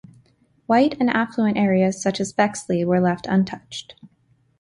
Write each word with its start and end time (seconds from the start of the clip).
White 0.65 0.97
and 0.99 1.11
affluent 1.11 1.57
areas 1.59 2.01
such 2.01 2.19
as 2.19 2.33
Bexley 2.33 2.83
were 2.83 2.99
left 2.99 3.27
untouched. 3.27 3.93